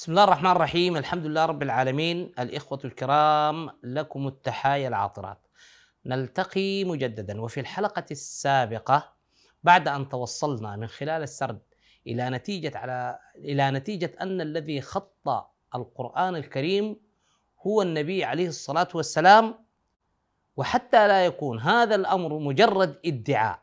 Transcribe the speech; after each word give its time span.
بسم 0.00 0.12
الله 0.12 0.24
الرحمن 0.24 0.50
الرحيم. 0.50 0.96
الحمد 0.96 1.26
لله 1.26 1.44
رب 1.44 1.62
العالمين. 1.62 2.32
الإخوة 2.38 2.80
الكرام 2.84 3.70
لكم 3.82 4.26
التحايا 4.28 4.88
العاطرات. 4.88 5.46
نلتقي 6.06 6.84
مجددا. 6.84 7.40
وفي 7.40 7.60
الحلقة 7.60 8.04
السابقة 8.10 9.12
بعد 9.62 9.88
أن 9.88 10.08
توصلنا 10.08 10.76
من 10.76 10.86
خلال 10.86 11.22
السرد 11.22 11.62
إلى 12.06 12.30
نتيجة 12.30 12.78
على 12.78 13.18
إلى 13.36 13.70
نتيجة 13.70 14.16
أن 14.20 14.40
الذي 14.40 14.80
خط 14.80 15.28
القرآن 15.74 16.36
الكريم 16.36 17.00
هو 17.66 17.82
النبي 17.82 18.24
عليه 18.24 18.48
الصلاة 18.48 18.88
والسلام 18.94 19.54
وحتى 20.56 21.08
لا 21.08 21.26
يكون 21.26 21.60
هذا 21.60 21.94
الأمر 21.94 22.38
مجرد 22.38 23.00
ادعاء. 23.04 23.62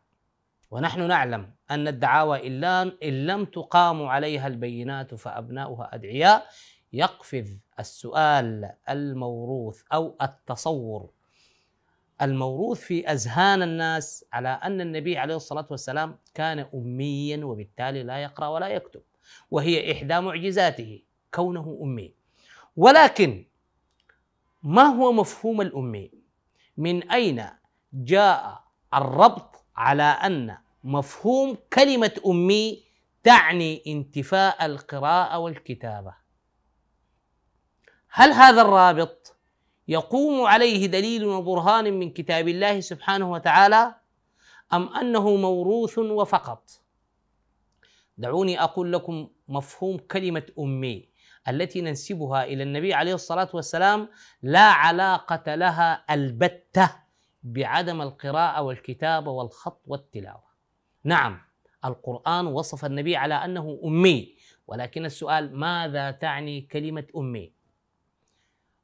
ونحن 0.72 1.08
نعلم 1.08 1.54
أن 1.72 1.88
الدعاوى 1.88 2.48
إن 3.04 3.26
لم 3.28 3.46
تقام 3.46 4.06
عليها 4.06 4.48
البينات 4.48 5.16
فأبناؤها 5.16 5.96
أدعياء 5.96 6.46
يقفز 6.94 7.58
السؤال 7.80 8.72
الموروث 8.90 9.82
أو 9.94 10.18
التصور 10.22 11.10
الموروث 12.22 12.80
في 12.80 13.08
أذهان 13.12 13.62
الناس 13.62 14.26
على 14.34 14.50
أن 14.50 14.82
النبي 14.82 15.18
عليه 15.18 15.36
الصلاة 15.36 15.68
والسلام 15.72 16.18
كان 16.34 16.60
أميا 16.74 17.46
وبالتالي 17.46 18.04
لا 18.04 18.18
يقرأ 18.24 18.48
ولا 18.48 18.68
يكتب 18.68 19.02
وهي 19.52 19.92
إحدى 19.92 20.20
معجزاته 20.20 21.04
كونه 21.34 21.80
أمي 21.84 22.14
ولكن 22.76 23.46
ما 24.64 24.84
هو 24.84 25.12
مفهوم 25.12 25.62
الأمي؟ 25.62 26.12
من 26.78 27.12
أين 27.12 27.46
جاء 27.94 28.64
الربط 28.94 29.66
على 29.78 30.04
أن 30.04 30.58
مفهوم 30.84 31.58
كلمة 31.74 32.12
أمي 32.28 32.84
تعني 33.24 33.84
انتفاء 33.88 34.66
القراءة 34.66 35.38
والكتابة. 35.38 36.14
هل 38.10 38.32
هذا 38.32 38.62
الرابط 38.62 39.36
يقوم 39.88 40.46
عليه 40.48 40.86
دليل 40.86 41.26
وبرهان 41.26 41.94
من 42.00 42.10
كتاب 42.12 42.48
الله 42.48 42.80
سبحانه 42.80 43.32
وتعالى 43.32 43.96
أم 44.74 44.96
أنه 44.96 45.36
موروث 45.36 45.98
وفقط؟ 45.98 46.70
دعوني 48.18 48.64
أقول 48.64 48.94
لكم 48.94 49.28
مفهوم 49.48 49.98
كلمة 49.98 50.46
أمي 50.60 51.10
التي 51.48 51.82
ننسبها 51.82 52.44
إلى 52.44 52.64
النبي 52.64 52.94
عليه 52.94 53.14
الصلاة 53.14 53.50
والسلام 53.54 54.10
لا 54.42 54.60
علاقة 54.60 55.56
لها 55.56 56.06
البتة. 56.14 57.07
بعدم 57.44 58.02
القراءة 58.02 58.62
والكتابة 58.62 59.32
والخط 59.32 59.82
والتلاوة. 59.86 60.48
نعم 61.04 61.40
القرآن 61.86 62.48
وصف 62.48 62.86
النبي 62.86 63.16
على 63.16 63.34
أنه 63.34 63.80
أمي 63.84 64.36
ولكن 64.68 65.06
السؤال 65.06 65.56
ماذا 65.56 66.12
تعني 66.12 66.62
كلمة 66.62 67.08
أمي؟ 67.18 67.54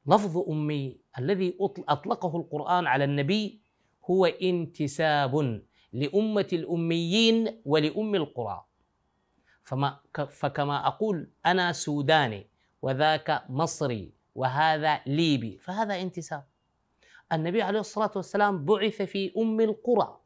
لفظ 0.06 0.38
أمي 0.48 1.00
الذي 1.18 1.56
أطلقه 1.88 2.36
القرآن 2.36 2.86
على 2.86 3.04
النبي 3.04 3.60
هو 4.10 4.26
انتساب 4.26 5.62
لأمة 5.92 6.48
الأميين 6.52 7.62
ولأم 7.64 8.14
القرى. 8.14 8.64
فما 9.64 10.00
فكما 10.30 10.86
أقول 10.86 11.30
أنا 11.46 11.72
سوداني 11.72 12.46
وذاك 12.82 13.44
مصري 13.48 14.14
وهذا 14.34 15.00
ليبي 15.06 15.58
فهذا 15.58 16.00
انتساب. 16.00 16.44
النبي 17.32 17.62
عليه 17.62 17.80
الصلاة 17.80 18.10
والسلام 18.16 18.64
بعث 18.64 19.02
في 19.02 19.32
أم 19.38 19.60
القرى. 19.60 20.18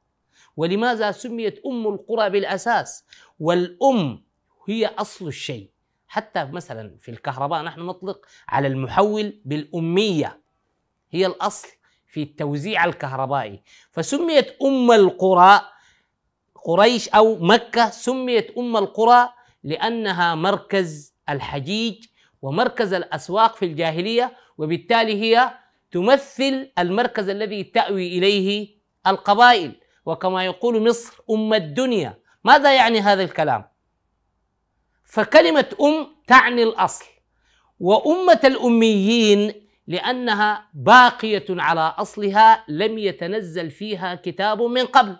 ولماذا 0.56 1.10
سميت 1.12 1.62
أم 1.66 1.86
القرى 1.86 2.30
بالأساس؟ 2.30 3.04
والأم 3.40 4.24
هي 4.68 4.86
أصل 4.86 5.26
الشيء. 5.26 5.70
حتى 6.08 6.44
مثلا 6.44 6.96
في 7.00 7.10
الكهرباء 7.10 7.62
نحن 7.62 7.80
نطلق 7.80 8.26
على 8.48 8.68
المحول 8.68 9.40
بالأمية. 9.44 10.40
هي 11.10 11.26
الأصل 11.26 11.68
في 12.06 12.22
التوزيع 12.22 12.84
الكهربائي. 12.84 13.62
فسميت 13.90 14.56
أم 14.62 14.92
القرى 14.92 15.60
قريش 16.64 17.08
أو 17.08 17.38
مكة 17.38 17.90
سميت 17.90 18.58
أم 18.58 18.76
القرى 18.76 19.28
لأنها 19.64 20.34
مركز 20.34 21.14
الحجيج 21.28 22.04
ومركز 22.42 22.92
الأسواق 22.92 23.56
في 23.56 23.64
الجاهلية 23.64 24.36
وبالتالي 24.58 25.22
هي 25.22 25.50
تمثل 25.90 26.72
المركز 26.78 27.28
الذي 27.28 27.64
تأوي 27.64 28.18
إليه 28.18 28.68
القبائل. 29.06 29.80
وكما 30.06 30.44
يقول 30.44 30.88
مصر 30.88 31.18
أم 31.30 31.54
الدنيا. 31.54 32.18
ماذا 32.44 32.74
يعني 32.74 33.00
هذا 33.00 33.22
الكلام؟ 33.22 33.64
فكلمة 35.04 35.66
أم 35.80 36.06
تعني 36.26 36.62
الأصل. 36.62 37.04
وأمة 37.80 38.40
الأميين 38.44 39.68
لأنها 39.86 40.68
باقية 40.74 41.44
على 41.50 41.80
أصلها 41.80 42.64
لم 42.68 42.98
يتنزل 42.98 43.70
فيها 43.70 44.14
كتاب 44.14 44.62
من 44.62 44.86
قبل. 44.86 45.16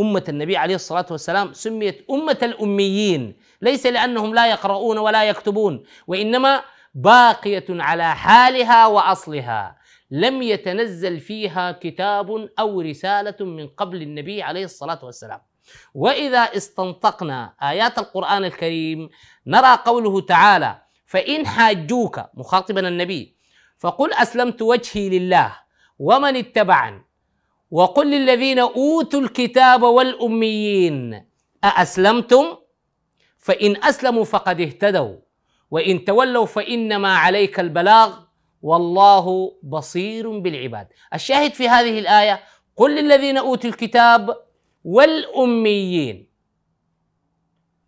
أمة 0.00 0.24
النبي 0.28 0.56
عليه 0.56 0.74
الصلاة 0.74 1.06
والسلام 1.10 1.52
سميت 1.52 2.06
أمة 2.10 2.38
الأميين. 2.42 3.36
ليس 3.62 3.86
لأنهم 3.86 4.34
لا 4.34 4.46
يقرؤون 4.46 4.98
ولا 4.98 5.24
يكتبون 5.24 5.84
وإنما 6.06 6.62
باقية 6.94 7.64
على 7.70 8.14
حالها 8.14 8.86
وأصلها. 8.86 9.83
لم 10.14 10.42
يتنزل 10.42 11.20
فيها 11.20 11.72
كتاب 11.72 12.48
أو 12.58 12.80
رسالة 12.80 13.34
من 13.40 13.66
قبل 13.68 14.02
النبي 14.02 14.42
عليه 14.42 14.64
الصلاة 14.64 15.04
والسلام. 15.04 15.40
وإذا 15.94 16.38
استنطقنا 16.38 17.54
آيات 17.62 17.98
القرآن 17.98 18.44
الكريم 18.44 19.08
نرى 19.46 19.78
قوله 19.84 20.20
تعالى 20.20 20.82
فإن 21.06 21.46
حاجوك 21.46 22.20
مخاطبا 22.34 22.88
النبي 22.88 23.36
فقل 23.78 24.12
أسلمت 24.12 24.62
وجهي 24.62 25.18
لله 25.18 25.56
ومن 25.98 26.36
اتبعني 26.36 27.02
وقل 27.70 28.10
للذين 28.10 28.58
أوتوا 28.58 29.20
الكتاب 29.20 29.82
والأميين 29.82 31.26
أأسلمتم؟ 31.64 32.44
فإن 33.38 33.76
أسلموا 33.84 34.24
فقد 34.24 34.60
اهتدوا 34.60 35.16
وإن 35.70 36.04
تولوا 36.04 36.46
فإنما 36.46 37.16
عليك 37.16 37.60
البلاغ 37.60 38.23
والله 38.64 39.56
بصير 39.62 40.38
بالعباد. 40.38 40.88
الشاهد 41.14 41.52
في 41.54 41.68
هذه 41.68 41.98
الآية 41.98 42.40
قل 42.76 42.96
للذين 42.96 43.36
أوتوا 43.38 43.70
الكتاب 43.70 44.36
والأميين. 44.84 46.28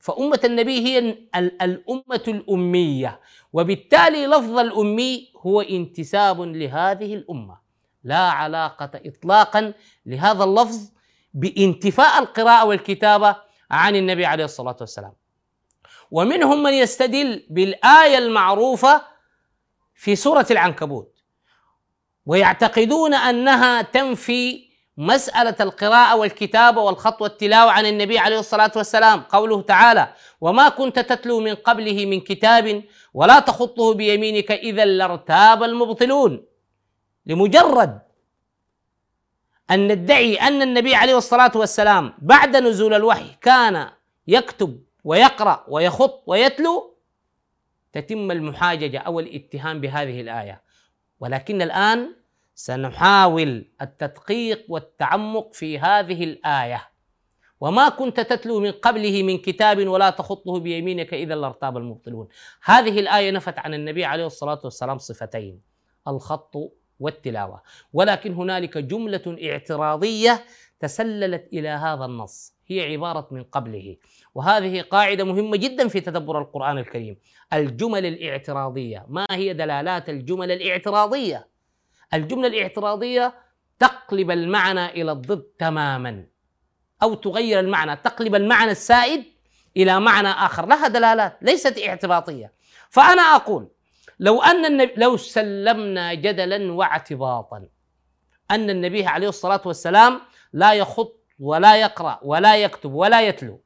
فأمة 0.01 0.41
النبي 0.45 0.87
هي 0.87 0.99
الأمة 1.37 2.25
الأمية. 2.29 3.21
وبالتالي 3.53 4.27
لفظ 4.27 4.59
الأمي 4.59 5.33
هو 5.37 5.61
انتساب 5.61 6.41
لهذه 6.41 7.15
الأمة. 7.15 7.59
لا 8.05 8.19
علاقة 8.31 8.91
إطلاقا 8.95 9.73
لهذا 10.07 10.45
اللفظ 10.45 10.91
بانتفاء 11.35 12.19
القراءة 12.23 12.67
والكتابة 12.67 13.37
عن 13.71 13.97
النبي 13.97 14.27
عليه 14.27 14.45
الصلاة 14.45 14.77
والسلام. 14.81 15.13
ومنهم 16.11 16.63
من 16.63 16.73
يستدل 16.75 17.47
بالآية 17.51 18.19
المعروفة 18.19 19.16
في 19.97 20.17
سورة 20.17 20.47
العنكبوت. 20.51 21.13
ويعتقدون 22.27 23.15
أنها 23.15 23.83
تنفي 23.83 24.67
مسألة 24.97 25.57
القراءة 25.61 26.17
والكتابة 26.17 26.81
والخط 26.83 27.23
والتلاوة 27.23 27.71
عن 27.73 27.87
النبي 27.87 28.19
عليه 28.19 28.39
الصلاة 28.39 28.73
والسلام 28.77 29.21
قوله 29.21 29.63
تعالى 29.63 30.13
وما 30.41 30.69
كنت 30.69 30.99
تتلو 30.99 31.41
من 31.41 31.55
قبله 31.55 32.07
من 32.07 32.21
كتاب 32.21 32.83
ولا 33.15 33.39
تخطه 33.39 33.95
بيمينك 33.95 34.53
إذا 34.53 34.85
لارتاب 34.85 35.63
المبطلون. 35.63 36.45
لمجرد 37.27 37.99
أن 39.71 39.93
ندعي 39.93 40.35
أن 40.37 40.63
النبي 40.63 40.95
عليه 40.95 41.17
الصلاة 41.17 41.53
والسلام 41.55 42.15
بعد 42.19 42.57
نزول 42.57 42.95
الوحي 42.95 43.37
كان 43.41 43.89
يكتب 44.27 44.83
ويقرأ 45.05 45.65
ويخط 45.69 46.23
ويتلو 46.27 46.96
تتم 47.93 48.31
المحاججة 48.31 48.99
أو 48.99 49.21
الاتهام 49.21 49.81
بهذه 49.81 50.21
الآية. 50.21 50.63
ولكن 51.21 51.63
الآن 51.63 52.15
سنحاول 52.55 53.69
التدقيق 53.83 54.65
والتعمق 54.69 55.53
في 55.53 55.79
هذه 55.79 56.25
الآية. 56.25 56.89
وما 57.61 57.89
كنت 57.89 58.21
تتلو 58.21 58.61
من 58.61 58.71
قبله 58.71 59.23
من 59.23 59.39
كتاب 59.39 59.87
ولا 59.89 60.11
تخطه 60.11 60.59
بيمينك 60.61 61.15
إذا 61.15 61.35
لارتاب 61.35 61.77
المبطلون. 61.77 62.29
هذه 62.65 63.01
الآية 63.01 63.31
نفت 63.31 63.59
عن 63.59 63.75
النبي 63.75 64.05
عليه 64.05 64.27
الصلاة 64.27 64.61
والسلام 64.65 64.99
صفتين 64.99 65.61
الخط 66.09 66.55
والتلاوة. 67.01 67.63
ولكن 67.93 68.33
هنالك 68.33 68.79
جملة 68.79 69.37
اعتراضية 69.51 70.45
تسللت 70.81 71.49
إلى 71.53 71.69
هذا 71.69 72.05
النص. 72.05 72.56
هي 72.67 72.93
عبارة 72.93 73.29
من 73.31 73.43
قبله. 73.45 73.97
وهذه 74.35 74.83
قاعدة 74.83 75.25
مهمة 75.25 75.57
جدا 75.57 75.89
في 75.89 76.01
تدبر 76.01 76.39
القرآن 76.39 76.79
الكريم. 76.79 77.17
الجمل 77.53 78.07
الاعتراضية. 78.07 79.07
ما 79.09 79.27
هي 79.31 79.53
دلالات 79.53 80.09
الجمل 80.09 80.53
الاعتراضية؟ 80.53 81.49
الجملة 82.15 82.49
الاعتراضية 82.49 83.35
تقلب 83.79 84.31
المعنى 84.31 84.87
إلى 84.87 85.13
الضد 85.13 85.43
تماما. 85.59 86.27
أو 87.03 87.15
تغير 87.15 87.61
المعنى. 87.61 87.97
تقلب 87.97 88.35
المعنى 88.35 88.71
السائد 88.71 89.25
إلى 89.77 90.01
معنى 90.01 90.29
آخر. 90.29 90.67
لها 90.67 90.89
دلالات. 90.89 91.39
ليست 91.43 91.79
اعتباطيه 91.79 92.53
فأنا 92.91 93.23
أقول 93.23 93.69
لو 94.21 94.43
أن 94.43 94.65
النبي 94.65 94.93
لو 94.97 95.17
سلمنا 95.17 96.15
جدلا 96.15 96.73
واعتباطا 96.73 97.69
أن 98.51 98.71
النبي 98.71 99.07
عليه 99.07 99.29
الصلاة 99.29 99.61
والسلام 99.65 100.21
لا 100.53 100.73
يخط 100.73 101.26
ولا 101.39 101.77
يقرأ 101.77 102.21
ولا 102.23 102.57
يكتب 102.57 102.93
ولا 102.93 103.29
يتلو. 103.29 103.61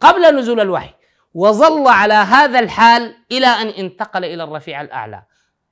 قبل 0.00 0.36
نزول 0.38 0.60
الوحي 0.60 0.94
وظل 1.34 1.88
على 1.88 2.14
هذا 2.14 2.58
الحال 2.58 3.16
إلى 3.32 3.46
أن 3.46 3.66
انتقل 3.66 4.24
إلى 4.24 4.44
الرفيع 4.44 4.80
الأعلى 4.80 5.22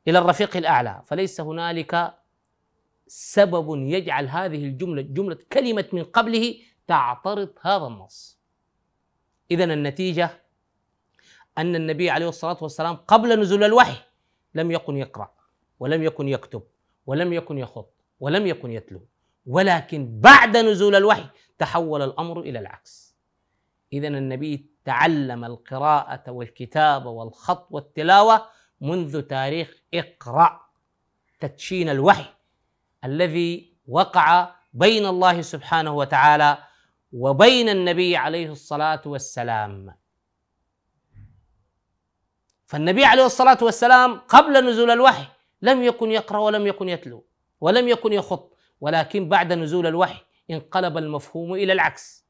إلى 0.09 0.19
الرفيق 0.19 0.57
الأعلى. 0.57 1.03
فليس 1.07 1.41
هنالك 1.41 2.15
سبب 3.07 3.67
يجعل 3.77 4.29
هذه 4.29 4.65
الجملة 4.65 5.03
جملة 5.03 5.39
كلمة 5.53 5.85
من 5.93 6.05
قبله 6.05 6.55
تعترض 6.87 7.49
هذا 7.61 7.87
النص. 7.87 8.39
إذا 9.51 9.65
النتيجة 9.65 10.31
أن 11.59 11.75
النبي 11.77 12.11
عليه 12.11 12.29
الصلاة 12.29 12.59
والسلام 12.61 12.97
قبل 12.97 13.41
نزول 13.41 13.65
الوحي 13.65 13.97
لم 14.55 14.71
يكن 14.71 14.97
يقرأ 14.97 15.31
ولم 15.81 16.03
يكن 16.03 16.29
يكتب 16.29 16.63
ولم 17.07 17.33
يكن 17.33 17.59
يخط 17.59 17.95
ولم 18.21 18.47
يكن 18.47 18.71
يتلو. 18.71 19.07
ولكن 19.47 20.21
بعد 20.21 20.57
نزول 20.57 20.95
الوحي 20.95 21.27
تحول 21.59 22.03
الأمر 22.03 22.41
إلى 22.41 22.59
العكس. 22.59 23.17
إذا 23.93 24.09
النبي 24.09 24.67
تعلم 24.85 25.45
القراءة 25.45 26.31
والكتابة 26.31 27.11
والخط 27.11 27.67
والتلاوة 27.71 28.47
منذ 28.81 29.23
تاريخ 29.23 29.77
اقرأ 29.95 30.61
تدشين 31.41 31.89
الوحي 31.89 32.25
الذي 33.05 33.75
وقع 33.89 34.55
بين 34.73 35.07
الله 35.07 35.43
سبحانه 35.43 35.93
وتعالى 35.97 36.59
وبين 37.13 37.69
النبي 37.69 38.17
عليه 38.17 38.53
الصلاة 38.53 39.03
والسلام. 39.07 39.97
فالنبي 42.67 43.05
عليه 43.05 43.27
الصلاة 43.27 43.59
والسلام 43.63 44.15
قبل 44.19 44.71
نزول 44.71 44.91
الوحي 44.91 45.25
لم 45.63 45.83
يكن 45.83 46.11
يقرأ 46.11 46.39
ولم 46.39 46.67
يكن 46.67 46.89
يتلو 46.89 47.27
ولم 47.61 47.89
يكن 47.89 48.13
يخط. 48.13 48.54
ولكن 48.81 49.29
بعد 49.29 49.53
نزول 49.53 49.87
الوحي 49.87 50.25
انقلب 50.51 50.99
المفهوم 50.99 51.55
إلى 51.55 51.73
العكس. 51.73 52.25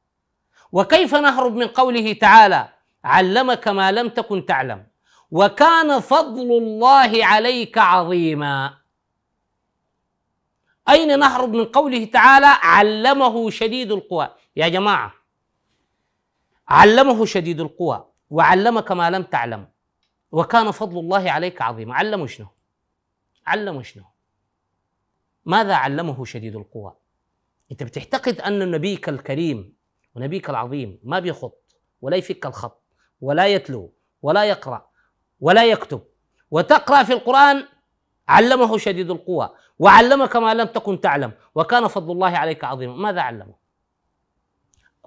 وكيف 0.71 1.15
نهرب 1.15 1.55
من 1.55 1.67
قوله 1.67 2.13
تعالى 2.13 2.69
علمك 3.03 3.67
ما 3.67 3.91
لم 3.91 4.09
تكن 4.09 4.45
تعلم؟ 4.45 4.87
وكان 5.31 5.99
فضل 5.99 6.57
الله 6.57 7.25
عليك 7.25 7.77
عظيما. 7.77 8.77
أين 10.89 11.19
نهرب 11.19 11.53
من 11.53 11.65
قوله 11.65 12.05
تعالى 12.05 12.45
علمه 12.45 13.49
شديد 13.49 13.91
القوى؟ 13.91 14.29
يا 14.55 14.67
جماعة 14.67 15.13
علمه 16.67 17.25
شديد 17.25 17.59
القوى 17.61 18.05
وعلمك 18.29 18.91
ما 18.91 19.09
لم 19.09 19.23
تعلم. 19.23 19.67
وكان 20.31 20.71
فضل 20.71 20.99
الله 20.99 21.31
عليك 21.31 21.61
عظيما. 21.61 21.95
علمه 21.95 22.27
شنو؟ 22.27 22.47
علمه 23.47 23.81
شنو؟ 23.81 24.03
ماذا 25.45 25.75
علمه 25.75 26.25
شديد 26.25 26.55
القوى؟ 26.55 26.95
أنت 27.71 27.83
بتعتقد 27.83 28.41
أن 28.41 28.71
نبيك 28.71 29.09
الكريم 29.09 29.75
ونبيك 30.15 30.49
العظيم 30.49 30.99
ما 31.03 31.19
بيخط 31.19 31.75
ولا 32.01 32.17
يفك 32.17 32.45
الخط 32.45 32.83
ولا 33.21 33.47
يتلو 33.47 33.93
ولا 34.21 34.45
يقرأ 34.45 34.89
ولا 35.39 35.65
يكتب. 35.65 36.03
وتقرأ 36.51 37.03
في 37.03 37.13
القرآن 37.13 37.67
علمه 38.27 38.77
شديد 38.77 39.11
القوى 39.11 39.49
وعلمك 39.79 40.35
ما 40.35 40.53
لم 40.53 40.67
تكن 40.67 41.01
تعلم 41.01 41.31
وكان 41.55 41.87
فضل 41.87 42.11
الله 42.11 42.37
عليك 42.37 42.63
عظيما. 42.63 42.93
ماذا 42.95 43.21
علمه؟ 43.21 43.55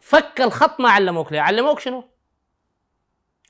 فك 0.00 0.40
الخط 0.40 0.80
ما 0.80 0.90
علموك 0.90 1.32
ليه؟ 1.32 1.40
علموك 1.40 1.78
شنو؟ 1.78 2.04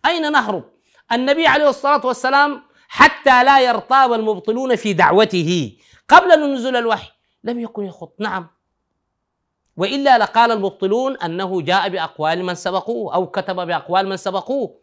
أين 0.06 0.32
نهرب؟ 0.32 0.64
النبي 1.12 1.46
عليه 1.46 1.69
الصلاة 1.69 2.06
والسلام 2.06 2.62
حتى 2.88 3.44
لا 3.44 3.61
يرتاب 3.61 4.12
المبطلون 4.12 4.76
في 4.76 4.93
دعوته. 4.93 5.76
قبل 6.08 6.55
نزول 6.55 6.76
الوحي 6.76 7.11
لم 7.44 7.61
يكن 7.61 7.85
يخط. 7.85 8.20
نعم. 8.20 8.50
وإلا 9.76 10.19
لقال 10.19 10.52
المبطلون 10.52 11.17
أنه 11.17 11.62
جاء 11.62 11.88
بأقوال 11.88 12.44
من 12.44 12.55
سبقوه 12.55 13.14
أو 13.14 13.26
كتب 13.31 13.56
بأقوال 13.56 14.08
من 14.08 14.17
سبقوه. 14.17 14.81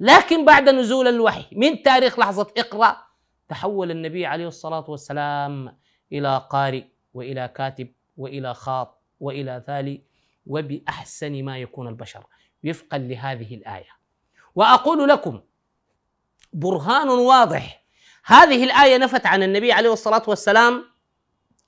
لكن 0.00 0.44
بعد 0.44 0.68
نزول 0.68 1.08
الوحي 1.08 1.44
من 1.52 1.82
تاريخ 1.82 2.18
لحظة 2.18 2.46
إقرأ 2.56 2.96
تحول 3.48 3.90
النبي 3.90 4.26
عليه 4.26 4.48
الصلاة 4.48 4.90
والسلام 4.90 5.78
إلى 6.12 6.46
قارئ 6.50 6.84
وإلى 7.14 7.48
كاتب 7.48 7.92
وإلى 8.16 8.54
خاط 8.54 9.02
وإلى 9.20 9.62
ثالي 9.66 10.02
وبأحسن 10.46 11.44
ما 11.44 11.58
يكون 11.58 11.88
البشر. 11.88 12.26
وفقا 12.64 12.98
لهذه 12.98 13.54
الآية. 13.54 13.96
وأقول 14.54 15.08
لكم 15.08 15.40
برهان 16.56 17.08
واضح. 17.08 17.82
هذه 18.24 18.64
الآية 18.64 18.98
نفت 18.98 19.26
عن 19.26 19.42
النبي 19.42 19.72
عليه 19.72 19.92
الصلاة 19.92 20.22
والسلام 20.26 20.84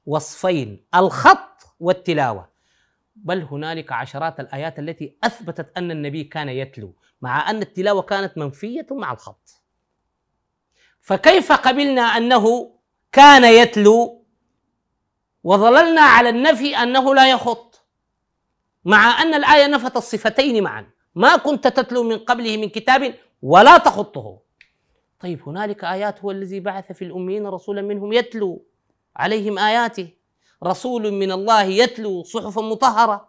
وصفين 0.06 0.86
الخط 0.94 1.62
والتلاوة. 1.80 2.48
بل 3.16 3.42
هنالك 3.42 3.92
عشرات 3.92 4.40
الآيات 4.40 4.78
التي 4.78 5.16
أثبتت 5.24 5.72
أن 5.76 5.90
النبي 5.90 6.24
كان 6.24 6.48
يتلو 6.48 6.94
مع 7.22 7.50
أن 7.50 7.62
التلاوة 7.62 8.02
كانت 8.02 8.38
منفية 8.38 8.86
مع 8.90 9.12
الخط. 9.12 9.62
فكيف 11.00 11.52
قبلنا 11.52 12.02
أنه 12.02 12.74
كان 13.12 13.44
يتلو؟ 13.44 14.24
وظللنا 15.44 16.00
على 16.00 16.28
النفي 16.28 16.76
أنه 16.76 17.14
لا 17.14 17.30
يخط. 17.30 17.86
مع 18.84 19.22
أن 19.22 19.34
الآية 19.34 19.66
نفت 19.66 19.96
الصفتين 19.96 20.62
معا. 20.62 20.90
ما 21.14 21.36
كنت 21.36 21.66
تتلو 21.68 22.02
من 22.02 22.18
قبله 22.18 22.56
من 22.56 22.68
كتاب 22.68 23.14
ولا 23.42 23.78
تخطه. 23.78 24.47
طيب 25.20 25.48
هنالك 25.48 25.84
آيات 25.84 26.20
هو 26.20 26.30
الذي 26.30 26.60
بعث 26.60 26.92
في 26.92 27.04
الأميين 27.04 27.46
رسولا 27.46 27.82
منهم 27.82 28.12
يتلو 28.12 28.64
عليهم 29.16 29.58
آياته. 29.58 30.12
رسول 30.64 31.12
من 31.12 31.32
الله 31.32 31.62
يتلو 31.62 32.22
صحفا 32.22 32.62
مطهرة. 32.62 33.28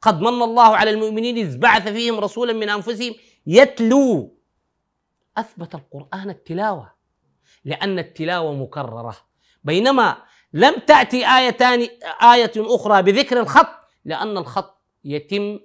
قد 0.00 0.20
من 0.20 0.42
الله 0.42 0.76
على 0.76 0.90
المؤمنين 0.90 1.36
إذ 1.36 1.58
بعث 1.58 1.88
فيهم 1.88 2.20
رسولا 2.20 2.52
من 2.52 2.68
أنفسهم 2.68 3.14
يتلو. 3.46 4.36
أثبت 5.36 5.74
القرآن 5.74 6.30
التلاوة 6.30 6.92
لأن 7.64 7.98
التلاوة 7.98 8.54
مكررة. 8.54 9.16
بينما 9.64 10.22
لم 10.52 10.74
تأتي 10.78 11.26
آيتان 11.26 11.88
آية 12.22 12.52
أخرى 12.56 13.02
بذكر 13.02 13.40
الخط 13.40 13.88
لأن 14.04 14.38
الخط 14.38 14.82
يتم 15.04 15.58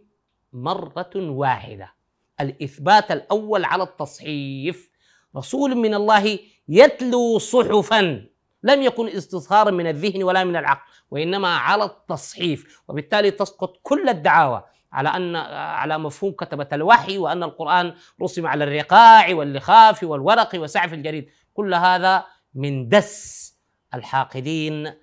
مرة 0.53 1.11
واحدة. 1.15 1.93
الإثبات 2.41 3.11
الأول 3.11 3.65
على 3.65 3.83
التصحيف. 3.83 4.89
رسول 5.37 5.75
من 5.75 5.93
الله 5.93 6.39
يتلو 6.67 7.39
صحفا 7.39 8.25
لم 8.63 8.81
يكن 8.81 9.07
استصهارا 9.07 9.71
من 9.71 9.87
الذهن 9.87 10.23
ولا 10.23 10.43
من 10.43 10.55
العقل 10.55 10.91
وإنما 11.11 11.55
على 11.55 11.83
التصحيف. 11.83 12.81
وبالتالي 12.87 13.31
تسقط 13.31 13.79
كل 13.83 14.09
الدعاوى 14.09 14.63
على 14.91 15.09
أن 15.09 15.35
على 15.55 15.97
مفهوم 15.97 16.31
كتبة 16.31 16.67
الوحي 16.73 17.17
وأن 17.17 17.43
القرآن 17.43 17.93
رسم 18.21 18.47
على 18.47 18.63
الرقاع 18.63 19.33
واللخاف 19.33 20.03
والورق 20.03 20.49
وسعف 20.55 20.93
الجريد. 20.93 21.29
كل 21.53 21.73
هذا 21.73 22.25
من 22.53 22.89
دس 22.89 23.45
الحاقدين 23.93 24.93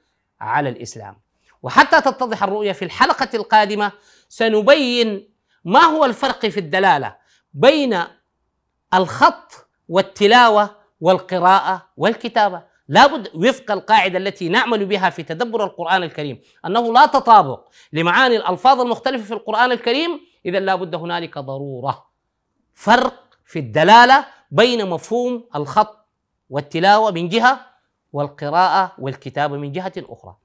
على 0.41 0.69
الإسلام. 0.69 1.21
وحتى 1.63 2.01
تتضح 2.01 2.43
الرؤية 2.43 2.73
في 2.73 2.85
الحلقة 2.85 3.29
القادمة 3.35 3.93
سنبين 4.29 5.29
ما 5.65 5.81
هو 5.81 6.05
الفرق 6.05 6.47
في 6.47 6.61
الدلالة. 6.61 7.22
بين 7.55 7.99
الخط 8.95 9.69
والتلاوة 9.89 10.77
والقراءة 11.01 11.89
والكتابة. 11.97 12.73
لابد 12.89 13.31
وفق 13.35 13.71
القاعدة 13.71 14.19
التي 14.19 14.49
نعمل 14.49 14.87
بها 14.87 15.11
في 15.11 15.23
تدبر 15.23 15.65
القرآن 15.65 16.03
الكريم 16.03 16.41
أنه 16.67 16.93
لا 16.93 17.07
تطابق 17.07 17.69
لمعاني 17.93 18.37
الألفاظ 18.37 18.81
المختلفة 18.81 19.25
في 19.25 19.35
القرآن 19.35 19.73
الكريم. 19.73 20.21
إذا 20.47 20.61
لابد 20.61 20.95
هنالك 20.95 21.39
ضرورة 21.39 22.07
فرق 22.75 23.39
في 23.45 23.59
الدلالة 23.59 24.27
بين 24.51 24.91
مفهوم 24.91 25.49
الخط 25.55 26.09
والتلاوة 26.51 27.11
من 27.11 27.29
جهة 27.29 27.67
والقراءة 28.13 28.93
والكتابة 28.99 29.57
من 29.57 29.73
جهة 29.73 29.93
أخرى. 29.99 30.37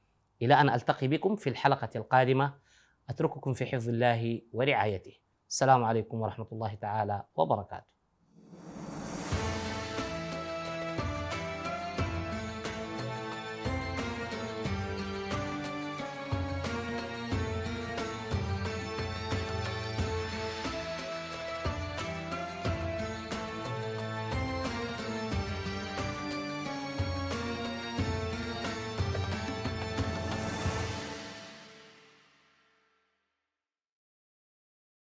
إلى 0.41 0.53
أن 0.53 0.69
ألتقي 0.69 1.07
بكم 1.07 1.35
في 1.35 1.49
الحلقة 1.49 1.89
القادمة. 1.95 2.53
أترككم 3.09 3.53
في 3.53 3.65
حفظ 3.65 3.89
الله 3.89 4.41
ورعايته. 4.53 5.26
السلام 5.49 5.83
عليكم 5.83 6.21
ورحمة 6.21 6.47
الله 6.51 6.75
تعالى 6.75 7.23
وبركاته. 7.35 7.96